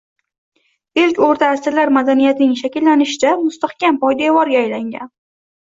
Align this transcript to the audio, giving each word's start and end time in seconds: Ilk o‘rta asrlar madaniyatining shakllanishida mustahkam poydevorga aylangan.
Ilk 1.01 1.21
o‘rta 1.27 1.51
asrlar 1.57 1.93
madaniyatining 1.99 2.57
shakllanishida 2.63 3.35
mustahkam 3.45 4.05
poydevorga 4.07 4.63
aylangan. 4.67 5.17